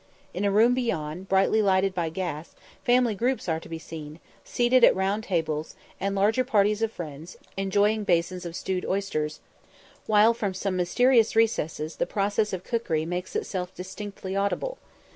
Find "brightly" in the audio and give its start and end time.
1.29-1.61